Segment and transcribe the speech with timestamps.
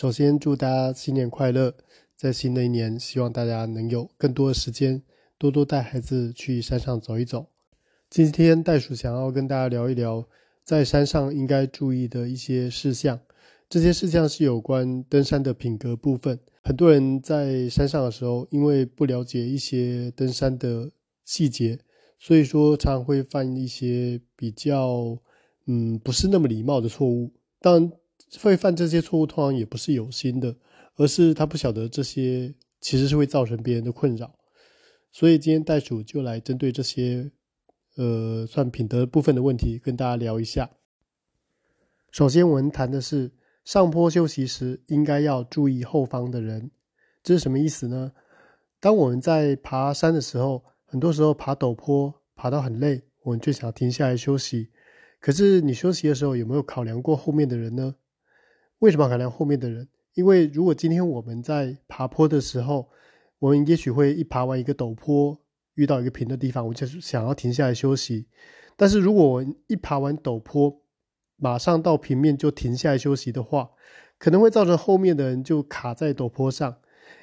[0.00, 1.74] 首先祝大家新年快乐！
[2.16, 5.02] 在新的一年，希望大家能有更多的时间，
[5.36, 7.44] 多多带孩子去山上走一走。
[8.08, 10.26] 今天袋鼠想要跟大家聊一聊，
[10.64, 13.20] 在山上应该注意的一些事项。
[13.68, 16.40] 这些事项是有关登山的品格部分。
[16.62, 20.90] 很多人在山上的时候，因为不了解一些登山的
[21.26, 21.78] 细节，
[22.18, 25.18] 所以说常常会犯一些比较
[25.66, 27.30] 嗯不是那么礼貌的错误。
[27.60, 27.92] 当。
[28.38, 30.54] 会犯这些错误，通常也不是有心的，
[30.96, 34.34] 而是他不晓得这些其实是会造成别人的困扰。
[35.12, 37.30] 所以今天袋鼠就来针对这些，
[37.96, 40.70] 呃，算品德部分的问题，跟大家聊一下。
[42.12, 43.32] 首先，我们谈的是
[43.64, 46.70] 上坡休息时应该要注意后方的人，
[47.22, 48.12] 这是什么意思呢？
[48.78, 54.70] 当我们在爬山的时候，很多时候爬陡坡，爬到很累，我们就想停下来休息。
[55.18, 57.94] 可是你休息的时候，有没有考量过后面的人呢？
[58.80, 59.88] 为什么要考量后面的人？
[60.14, 62.88] 因为如果今天我们在爬坡的时候，
[63.38, 65.38] 我们也许会一爬完一个陡坡，
[65.74, 68.26] 遇到一个平的地方，我就想要停下来休息。
[68.76, 70.82] 但是如果我一爬完陡坡，
[71.36, 73.70] 马上到平面就停下来休息的话，
[74.18, 76.74] 可能会造成后面的人就卡在陡坡上，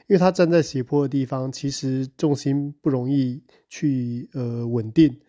[0.07, 5.19] 因为他站在斜坡的地方，其实重心不容易去呃稳定，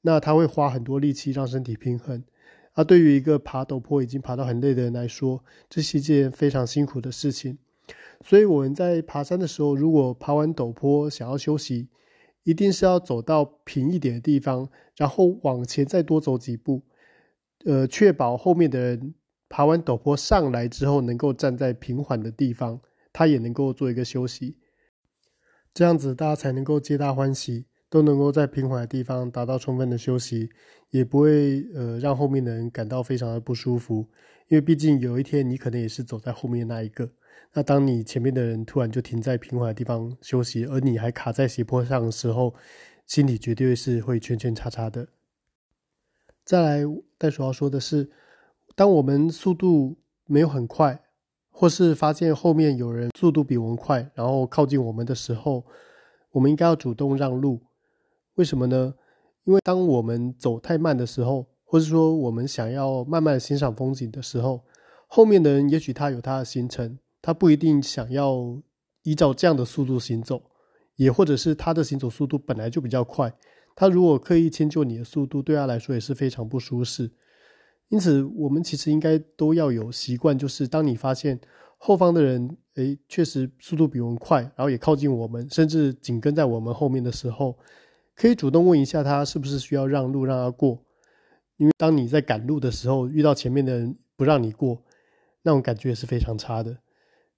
[0.00, 2.22] 那他会花很多力气让身体平衡。
[2.74, 7.58] 而对于一个爬陡坡已经爬到很累的人来说，这是一件非常辛苦的事情。
[8.24, 11.88] 所以我们在爬山的时候，如果爬完陡坡想要休息，
[12.44, 16.82] 一定是要走到平一点的地方，然后往前再多走几步，
[17.64, 19.14] 呃，确保后面的人
[19.48, 22.80] 爬完陡坡上来之后，能够站在平缓的地方，
[23.12, 24.56] 他也能够做一个休息。
[25.74, 27.66] 这样子大家才能够皆大欢喜。
[27.92, 30.48] 都能够在平缓的地方达到充分的休息，
[30.88, 34.08] 也不会呃让后面的人感到非常的不舒服，
[34.48, 37.06] 因为毕竟有一天你可能也是走在后面那一个。
[37.52, 42.54] 那当你前面的人突然就停在平缓的地方休息，而你还卡在斜坡上的时候，
[43.06, 45.06] 心里绝对是会圈圈叉叉的。
[46.46, 46.82] 再来，
[47.18, 48.10] 袋鼠要说的是，
[48.74, 50.98] 当我们速度没有很快，
[51.50, 55.66] 或是发现后面有人速度比我们快，然后靠近我们的时候，
[56.30, 57.60] 我们应该要主动让路。
[58.34, 58.94] 为什么呢？
[59.44, 64.62] 因为当我们走太慢的时候，或者说我们想要慢慢欣赏风景的时候，
[65.08, 68.56] 后面的人也许他有他的行程，他不一定想要
[69.02, 70.40] 依照这样的速度行走，
[70.94, 73.34] 也或者是他的行走速度本来就比较快，
[73.74, 77.10] 他如果刻意迁就你的速度，对他来说也是非常不舒适。
[77.88, 81.38] 因此，我们其实应该都要有习惯，就是当你发现
[81.76, 87.58] 后方的人，诶，确实速度比我们快，然后也靠近我们，甚至紧跟在我们后面的时候。
[88.22, 90.80] 可以主动问一下他是不是需要让路让他过，
[91.56, 94.80] 因为当你在赶路的时候遇到前面的人不让你过，
[95.42, 96.78] 那种感觉也是非常差的。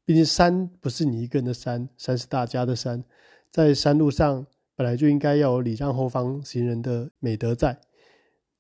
[0.05, 3.03] 毕竟山不是你一个人的山，山是大家的山，
[3.51, 4.47] 在山路上
[4.77, 7.81] 本来就应该要有礼让后方行人的美德在。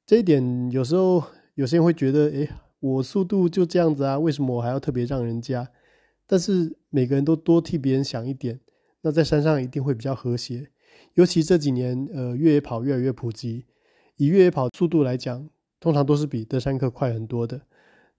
[0.06, 1.22] 这一点有时候
[1.56, 2.48] 有些人会觉得，诶，
[2.80, 5.70] 我速度就这样子啊，为什么我还要特别让人家？
[6.26, 8.60] 但是每个人都多替别人想一点，
[9.02, 10.70] 那在山上一定会比较和谐。
[11.14, 13.64] 尤其这几年，呃，越野跑越来越普及。
[14.16, 15.48] 以越野跑速度来讲，
[15.80, 17.60] 通常都是比登山客快很多的。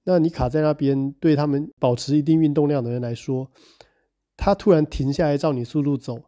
[0.03, 3.50] 那你卡在那边，对他们保持一定运动量的人来说，
[4.38, 6.22] 他突然停下来照你速度走，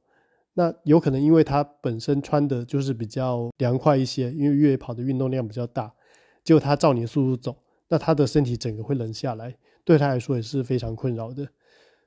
[0.54, 5.94] 那有可能因为他本身穿的就是比较凉快一些，因为越野跑的运动量比较大，
[6.44, 7.56] 结果他照你速度走，
[7.90, 11.48] 那他的身体整个会冷下来，对他来说也是非常困扰的。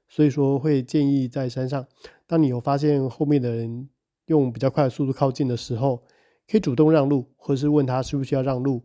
[0.09, 1.87] 所以说，会建议在山上，
[2.27, 3.89] 当你有发现后面的人，
[4.31, 6.03] 用比较快的速度靠近的时候，
[6.49, 8.83] 可以主动让路，或者是问他需不需要让路，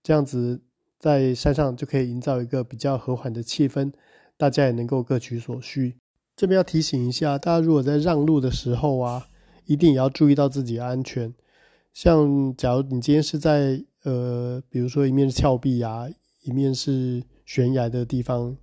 [0.00, 0.62] 这样子
[0.98, 3.92] 在山上就可以营造一个比较和缓的气氛，
[4.36, 5.96] 大家也能够各取所需。
[6.36, 9.26] 这边要提醒一下，大家如果在让路的时候啊，
[9.64, 11.34] 一定也要注意到自己的安全。
[11.92, 16.06] 像假如你今天是在呃，比如说一面是峭壁啊，
[16.44, 18.56] 一面是悬崖的地方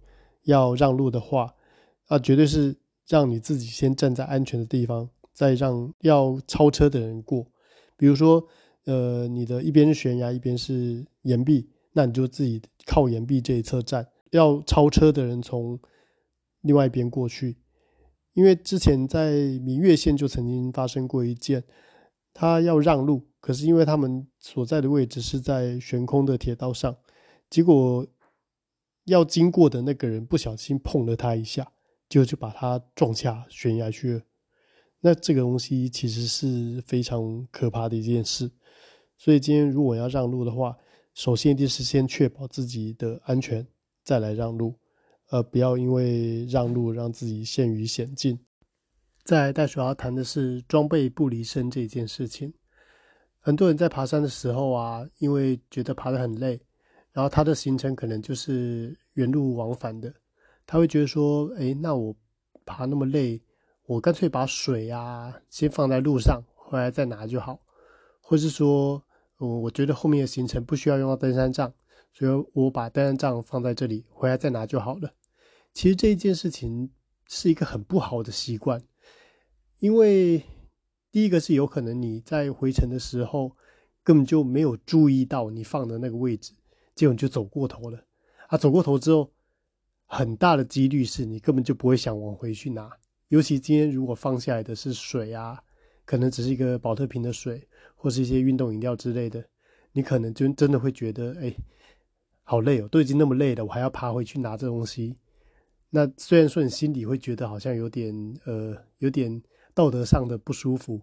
[0.44, 1.54] 要让路的话，
[2.08, 2.78] 啊，绝对是
[3.08, 5.10] 让你自己先站在安全的地方。
[5.34, 7.46] 再让要超车的人过，
[7.98, 8.48] 比如说，
[8.86, 14.08] 呃，你的一边是悬崖，一边是岩壁，那你就自己靠岩壁这一侧站。
[14.32, 15.80] 要超车的人从
[16.62, 17.58] 另外一边过去，
[18.34, 19.32] 因为之前在
[19.62, 21.64] 明月线就曾经发生过一件，
[22.34, 26.98] 他要让路，可是因为他们所在的位置是在悬空的铁道上，
[27.50, 28.08] 结果
[29.06, 31.72] 要经过的那个人不小心碰了他一下，
[32.10, 34.22] 就就把他撞下悬崖去了。
[35.06, 38.50] 那这个东西其实是非常可怕的一件事，
[39.18, 40.78] 所以今天如果要让路的话，
[41.14, 43.68] 首先一定是先确保自己的安全，
[44.06, 44.74] 再来让路。
[45.30, 48.38] 而不要因为让路让自己陷于险境。
[49.24, 52.54] 再来，袋鼠要谈的是装备不离身这件事情。
[53.40, 56.62] 很多人在爬山的时候啊，因为觉得爬得很累，
[57.12, 60.14] 然后他的行程可能就是原路往返的，
[60.68, 62.16] 他会觉得说：“诶，那我
[62.64, 63.42] 爬那么累，
[63.86, 67.60] 我干脆把水啊先放在路上，回来再拿就好。”
[68.26, 69.04] 或是说，
[69.38, 71.74] 我我觉得后面的行程不需要用到登山杖，
[72.14, 75.14] 所以我把登山杖放在这里，回来再拿就好了。
[75.74, 76.90] 其实这一件事情
[77.28, 78.82] 是一个很不好的习惯，
[79.80, 80.42] 因为
[81.12, 83.58] 第一个是有可能你在回程的时候
[84.04, 86.54] 根本就没有注意到你放的那个位置，
[86.96, 88.06] 结果你就走过头了
[88.48, 88.58] 啊！
[88.58, 89.32] 走过头之后，
[90.06, 92.90] 很大的几率是你根本就不会想往回去拿。
[93.34, 95.60] 尤其今天如果放下来的是水啊，
[96.06, 99.44] 可能只是一个保特瓶的水，或是一些运动饮料之类的，
[99.92, 101.52] 你可能就真的会觉得，哎，
[102.44, 105.18] 好累哦，都已经那么累了，我还要爬回去拿这东西。
[105.90, 108.14] 那虽然说你心里会觉得好像有点
[108.46, 109.42] 呃有点
[109.74, 111.02] 道德上的不舒服，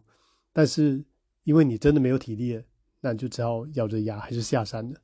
[0.52, 1.04] 但是
[1.42, 2.62] 因为你真的没有体力了，
[3.00, 5.00] 那你就只好咬着牙还是下山了。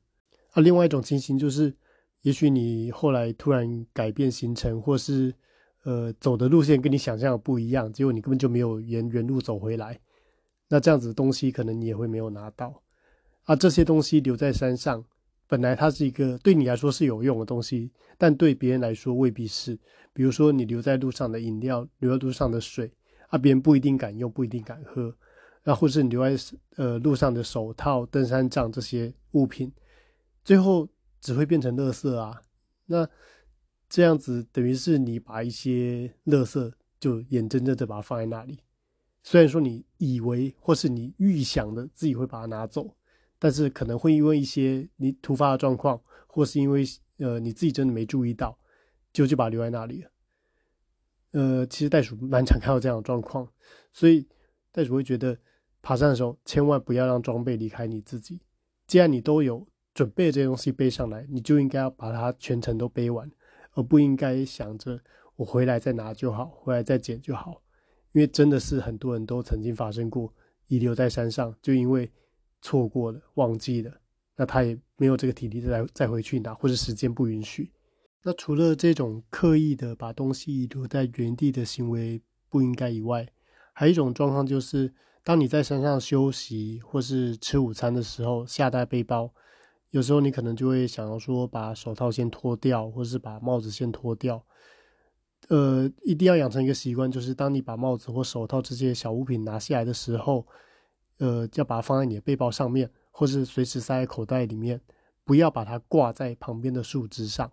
[0.51, 1.75] 啊，另外一种情形就是，
[2.21, 5.35] 也许你后来突然改变行程，或是
[5.87, 9.97] 呃走的路线跟你想象的不一样，结果你根本就没有沿原路走回来，
[10.67, 12.83] 那这样子的东西可能你也会没有拿到。
[13.45, 15.01] 啊，这些东西留在山上。
[15.47, 19.79] 本来它是一个对你来说是有用的东西，但对别人来说未必是。
[20.11, 22.91] 比如说你留在路上的饮料，留在路上的水，
[23.29, 25.03] 啊，别人不一定敢用，不一定敢喝。
[25.63, 26.35] 然后或是你留在
[26.75, 29.71] 呃路上的手套、登山杖这些物品，
[30.43, 30.85] 最后
[31.21, 32.41] 只会变成垃圾啊。
[32.85, 33.07] 那
[33.89, 38.59] 这样子等于是你把一些垃圾就眼睁睁的把它放在那里。
[39.23, 42.93] 虽然说你以为或是你预想的自己会把它拿走。
[43.39, 46.83] 但是可能会因为一些你突发的状况，或是因为
[47.17, 48.57] 呃你自己真的没注意到，
[49.13, 50.09] 就就把它留在那里了。
[51.33, 53.47] 呃，其实袋鼠蛮常看到这样的状况，
[53.93, 54.27] 所以
[54.71, 55.37] 袋鼠会觉得
[55.83, 58.41] 爬山的时候千万不要让装备离开你自己。
[58.87, 63.29] 既然你都有准备这些东西背上来，你就应该要把它全程都背完，
[63.77, 64.99] 而不应该想着
[65.37, 67.61] 我回来再拿就好，回来再捡就好。
[68.11, 70.33] 因为真的是很多人都曾经发生过
[70.67, 72.11] 遗留在山上，就因为。
[72.59, 74.01] 错过了，忘记了，
[74.35, 77.71] 那他也没有这个体力再再回去拿，或者时间不允许。
[78.23, 82.19] 那除了这种刻意的把东西留在原地的行为
[82.49, 83.27] 不应该以外，
[83.73, 84.91] 还有一种状况就是，
[85.23, 89.31] 当你在山上休息或是吃午餐的时候，下带背包，
[89.91, 94.43] 有时候你可能就会想要说，把手套先脱掉，或是把帽子先脱掉。
[95.49, 100.45] 呃，一定要养成一个习惯，就是当你把帽子或手套这些小物品拿下来的时候。
[101.19, 104.79] 呃，要把它放在你的背包上面，或是随时塞在口袋里面，
[105.23, 107.51] 不要把它挂在旁边的树枝上。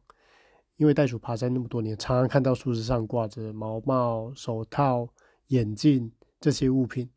[0.76, 5.08] 因为袋鼠爬山那么多年，常常看到树枝上挂着毛帽、手套、
[5.46, 7.08] 眼镜这些物品。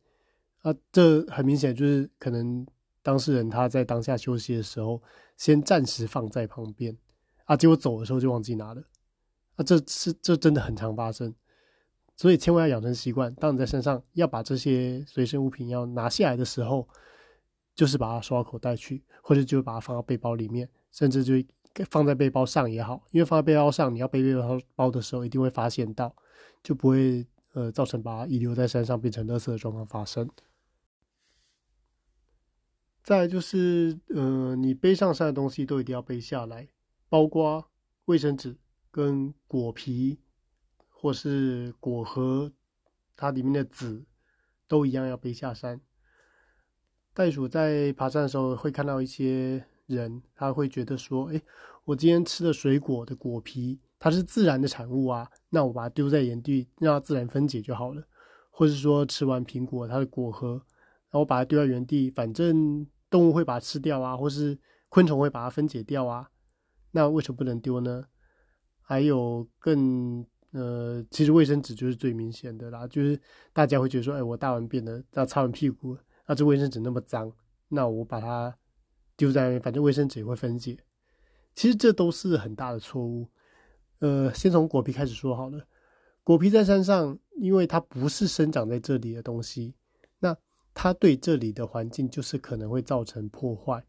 [0.62, 2.66] 啊，这很明显就是可能
[3.08, 5.02] 当事人他在当下休息的时候，
[5.38, 6.94] 先暂时放在旁边，
[7.46, 8.84] 啊，结果走的时候就忘记拿了。
[9.56, 11.34] 啊，这是这真的很常发生。
[12.18, 16.86] 所以千万要养成习惯，当你在山上要把这些随身物品要拿下来的时候，
[17.74, 21.36] 就是把它收到口袋去，或者就把它放到背包里面，甚至就
[21.90, 26.14] 放在背包上也好，因为放在背包上，你要背背包包的时候一定会发现到，
[26.62, 30.30] 就不会呃造成把它遗留在山上变成垃圾的状况发生。
[33.08, 36.68] 再就是呃，你背上山的东西都一定要背下来，
[37.08, 37.72] 包括
[38.04, 38.58] 卫生纸
[38.92, 40.20] 跟果皮。
[40.90, 42.52] 或是果核，
[43.16, 44.04] 它里面的籽
[44.68, 45.80] 都一样要背下山。
[47.14, 51.42] 袋鼠在爬山的时候会看到一些人，他会觉得说：“诶，
[51.86, 58.04] 我今天吃的水果的果皮，它是自然的产物啊，那我把它丢在原地，让它自然分解就好了。”
[58.52, 60.54] 或是说吃完苹果它的果核，
[61.12, 64.58] 然后把它丢在原地，反正动物会把它吃掉啊，或是
[64.90, 66.30] 昆虫会把它分解掉啊，
[66.92, 68.06] 那为什么不能丢呢？
[68.82, 70.26] 还有更。
[70.54, 73.20] 呃，其实卫生纸就是最明显的啦，就是
[73.52, 75.96] 大家会觉得说，哎，我大完便了，那擦完屁股，
[76.26, 77.32] 那这卫生纸那么脏，
[77.68, 78.58] 那我把它
[79.18, 80.80] 丢在那边，反正卫生纸也会分解。
[81.54, 83.30] 其实这都是很大的错误。
[84.00, 85.68] 呃，先从果皮开始说好了。
[86.24, 89.76] 果皮在山上，因为它不是生长在这里的东西，
[90.20, 90.36] 那
[90.80, 93.84] 它对这里的环境就是可能会造成破坏。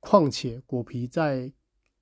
[0.00, 1.50] 况且果皮在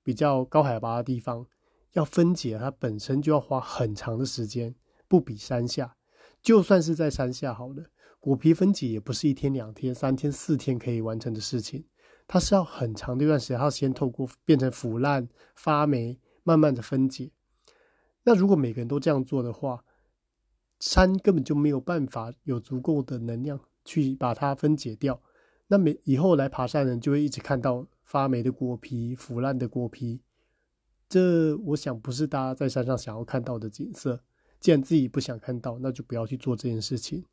[0.03, 1.47] 比较高海拔的地方。
[1.93, 4.75] 要分解它本身就要花很长的时间，
[5.07, 5.95] 不比山下。
[6.39, 7.83] 就算是在山下好了，
[8.19, 11.87] 果皮分解也不是一天两天、三天四天可以完成的事情，
[12.27, 17.31] 它是要很长的一段时间，它先透过变成腐烂、发霉，慢慢的分解。
[18.23, 19.83] 那如果每个人都这样做的话，
[20.79, 23.59] 山根本就没有办法有足够的能量
[23.89, 25.19] 去把它分解掉。
[25.67, 30.21] 那么以后来爬山的人就会一直看到发霉的果皮、腐烂的果皮。
[31.07, 34.23] 这我想不是大家在山上想要看到的景色。
[34.59, 37.25] 既然自己不想看到，那就不要去做这件事情。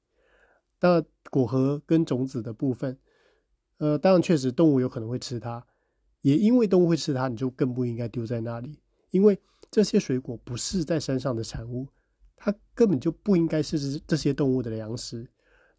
[0.80, 2.98] 那果核跟种子的部分，
[3.78, 5.66] 呃，当然确实动物有可能会吃它，
[6.22, 8.78] 也因为动物会吃它，你就更不应该丢在那里。
[9.10, 9.38] 因为
[9.70, 11.88] 这些水果不是在山上的产物，
[12.36, 15.28] 它根本就不应该是这些动物的粮食。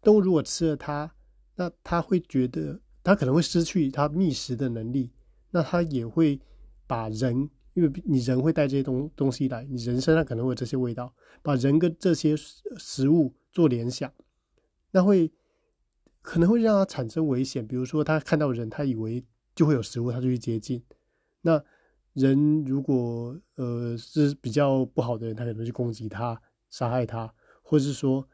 [0.02, 1.14] 动物如果吃了它，
[1.56, 5.12] 那它会觉得它可能会失去它觅食的能力，
[5.50, 6.40] 那它也会
[6.86, 7.50] 把人。
[7.74, 14.12] 因为你人会带这些东东西来，你人身上可能会有这些味道，把人跟这些食物做联想，
[14.90, 15.30] 那会
[16.20, 17.64] 可能会让他产生危险。
[17.64, 19.24] 比如说，他看到人，他以为
[19.54, 20.82] 就会有食物，他就去接近。
[21.42, 21.62] 那
[22.14, 28.28] 人如果呃是比较不好的人，他可能去攻击他，杀害他，或者是说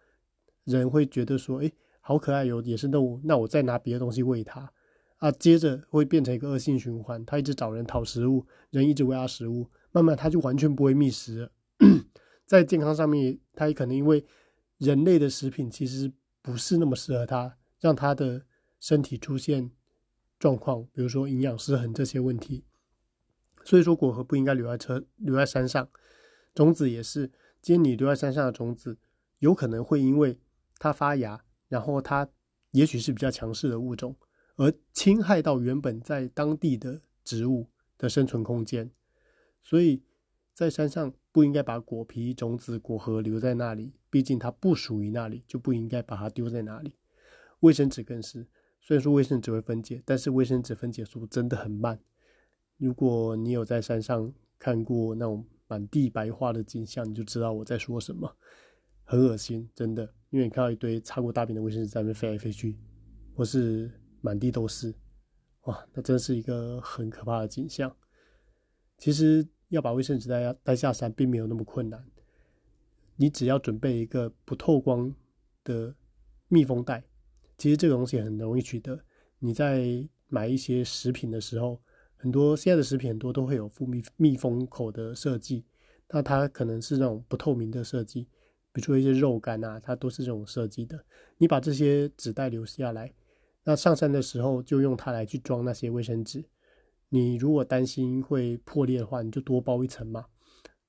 [0.64, 4.72] 人会觉得说，哎，好可爱，有野生动物，那我再拿别的东西喂它。
[5.18, 11.52] 啊，接着会变成一个恶性循环，它一直找人讨食物，人一直喂它食物，慢慢它就完全不会觅食了。
[12.44, 14.24] 在健康上面，它也可能因为
[14.78, 18.44] 人类的食品其实不是那么适合它，让它的
[18.80, 19.70] 身体出现
[20.38, 22.64] 状况，比如说营养失衡这些问题。
[23.64, 25.88] 所以说，果核不应该留在车，留在山上，
[26.54, 27.30] 种子也是。
[27.62, 28.98] 今天你留在山上的种子，
[29.38, 30.38] 有可能会因为
[30.78, 32.28] 它发芽，然后它
[32.72, 34.16] 也许是比较强势的物种。
[34.56, 38.88] 而侵害到原本在当地的植物的生存空间，
[39.62, 40.02] 所以
[40.52, 46.94] 在山上不应该把果皮、种子、果核留在那里，毕竟它不属于那里，就不应该把它丢在那里。
[47.60, 48.46] 卫生纸更是，
[48.80, 51.98] 虽然说卫生纸会分解，但是卫生纸分解速度真的很慢。
[52.76, 58.36] 如果你有在山上看过那种满地白花的景象，你就知道我在说什么，
[59.02, 62.76] 很恶心，真的，因为你看到一堆擦过大便的卫生纸在那边飞来飞去，
[63.34, 63.88] 或是。
[64.24, 64.94] 满地都是，
[65.64, 67.94] 哇，那真是一个很可怕的景象。
[68.96, 72.02] 其实要把卫生纸带带下山，并没有那么困难。
[73.16, 75.14] 你只要准备一个不透光
[75.62, 75.94] 的
[76.48, 77.04] 密封袋，
[77.58, 78.98] 其实这个东西很容易取得。
[79.38, 81.78] 你在买一些食品的时候，
[82.16, 85.66] 很多现在的食品很多都会有附密密封口的设计，
[86.08, 88.26] 那它可能是那种不透明的设计，
[88.74, 91.04] 比如说一些肉干啊，它都是这种设计的。
[91.38, 93.14] 你把这些纸袋留下来。
[93.62, 96.44] 那上山的时候就用它来去装那些卫生纸。
[97.08, 100.26] 你如果担心会破裂的话，你就多包一层嘛。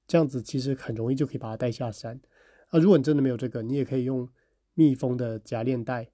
[0.08, 2.20] 这样子其实很容易就可以把它带下山。
[2.70, 4.28] 啊，如果你真的没有这个，你也可以用
[4.74, 6.10] 密封的夹链袋，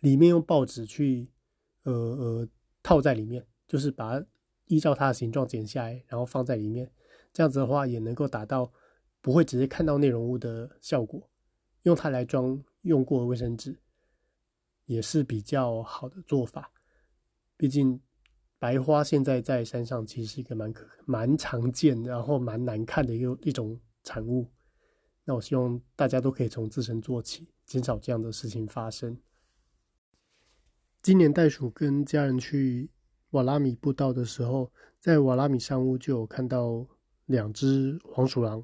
[0.00, 1.28] 里面用报纸去
[1.82, 2.48] 呃呃
[2.80, 4.22] 套在里面，就是把
[4.66, 6.90] 依照它的形状剪下来，然后放在里面。
[7.32, 8.72] 这样子的话也能够达到
[9.20, 11.28] 不会直接看到内容物的效果。
[11.82, 13.78] 用它来装用过的卫生纸。
[14.86, 16.68] 也是比较好的做法，
[17.56, 18.00] 毕竟
[18.58, 24.50] 白花现在在山上其实是一个蛮可蛮常见，然后蛮难看的一个一种产物。
[25.24, 29.16] 那我希望大家都可以从自身做起，减少这样的事情发生。
[31.02, 32.90] 今年袋鼠跟家人去
[33.30, 36.84] 瓦拉米步道的时候，在瓦拉米山屋就有看到
[37.26, 38.60] 两只黄鼠狼，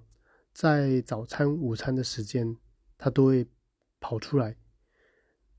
[0.56, 2.56] 在早餐、午餐的时间，
[2.96, 3.46] 它都会
[4.00, 4.56] 跑出来。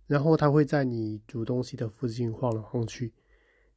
[0.08, 3.14] 然后它会在你煮东西的附近晃来晃去，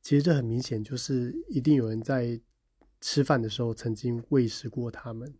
[0.00, 2.40] 其实这很明显就是一定有人在
[3.02, 5.36] 吃饭的时候曾经喂食过它们，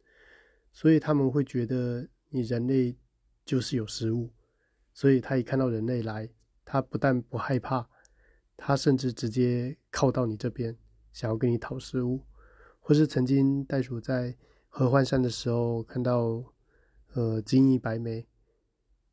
[0.70, 2.94] 所以他们会觉得你人类
[3.46, 4.30] 就是有食物，
[4.92, 6.28] 所以他一看到人类来，
[6.62, 7.88] 他不但不害怕，
[8.54, 10.76] 他甚至直接靠到你这边，
[11.10, 12.26] 想要跟你讨食物，
[12.80, 14.37] 或是曾经袋鼠在
[14.70, 16.42] 合欢山的时候看到
[17.12, 18.26] 呃金翼白眉，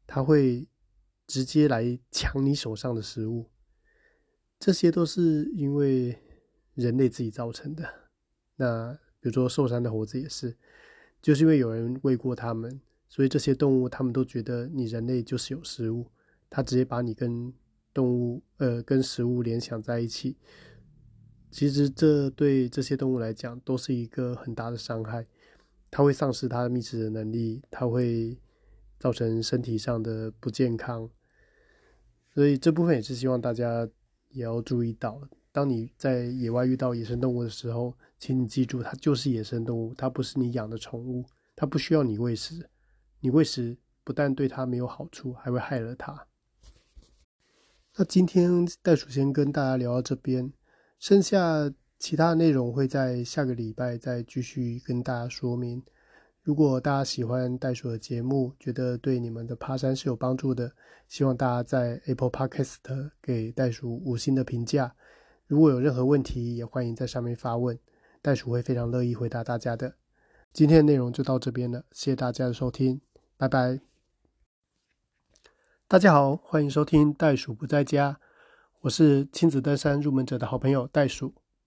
[0.07, 0.65] 它会。
[1.27, 3.49] 直接来抢你手上的食物，
[4.57, 6.17] 这些都是因为
[6.73, 7.83] 人类自己造成的。
[8.55, 10.55] 那比如说寿山的猴子也是，
[11.21, 16.09] 就是因为有人喂过它们，所以这些动物他们都觉得你人类就是有食物，
[16.49, 17.53] 它直接把你跟
[17.93, 20.37] 动物呃跟食物联想在一起。
[21.51, 25.27] 其实这对这些动物来讲都是一个很大的伤害，
[25.97, 28.37] 它会丧失它的觅食的能力，它会
[28.99, 31.09] 造成身体上的不健康。
[32.35, 33.89] 所以这部分也是希望大家
[34.29, 35.19] 也要注意到，
[35.51, 41.25] 当你在野外遇到野生动物的时候，请你记住，它就是野生动物，它不是你养的宠物，
[41.55, 42.69] 它不需要你喂食，
[43.21, 46.27] 你喂食不但对它没有好处，还会害了它。
[47.95, 50.53] 那今天袋鼠先跟大家聊到这边，
[50.99, 55.81] 剩下其他的内容会在下个礼拜再继续跟大家说明。
[56.43, 60.71] 如果大家喜欢袋鼠的节目，觉得对你们的爬山是有帮助的，
[61.07, 62.75] 希望大家在 Apple Podcast
[63.21, 64.95] 给袋鼠五星的评价。
[65.47, 67.77] 如果有任何问题，也欢迎在上面发问，
[68.21, 69.95] 袋鼠会非常乐意回答大家的。
[70.53, 73.01] 今天的内容就到这边了，谢谢大家的收听，
[73.35, 73.79] 拜拜。
[75.87, 78.19] 大家好，欢迎收听袋鼠不在家，
[78.81, 81.33] 我是亲子登山入门者的好朋友袋鼠。